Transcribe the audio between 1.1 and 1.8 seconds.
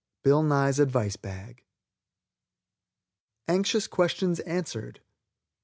BAG.